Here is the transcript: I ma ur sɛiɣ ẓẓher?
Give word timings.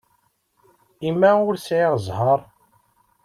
I 1.07 1.09
ma 1.19 1.31
ur 1.47 1.55
sɛiɣ 1.57 1.93
ẓẓher? 2.05 2.39